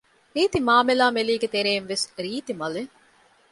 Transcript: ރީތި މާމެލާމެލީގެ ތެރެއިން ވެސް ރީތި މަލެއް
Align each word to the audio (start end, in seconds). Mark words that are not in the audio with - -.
ރީތި 0.35 0.59
މާމެލާމެލީގެ 0.67 1.47
ތެރެއިން 1.53 1.87
ވެސް 1.91 2.05
ރީތި 2.23 2.53
މަލެއް 2.59 2.93